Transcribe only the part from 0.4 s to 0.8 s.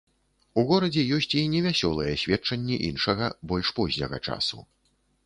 У